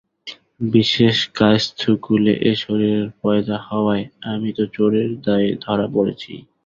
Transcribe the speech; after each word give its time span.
বিশেষ, 0.69 1.17
কায়স্থকুলে 1.37 2.33
এ 2.41 2.53
শরীরের 2.63 3.07
পয়দা 3.21 3.57
হওয়ায়, 3.67 4.05
আমি 4.31 4.49
তো 4.57 4.63
চোরের 4.73 5.09
দায়ে 5.25 5.49
ধরা 5.63 5.87
পড়েছি। 5.87 6.33